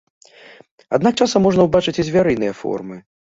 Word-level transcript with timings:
Аднак 0.99 1.13
часам 1.25 1.45
можна 1.47 1.61
ўбачыць 1.69 1.95
і 2.01 2.07
звярыныя 2.09 2.57
формы. 2.65 3.01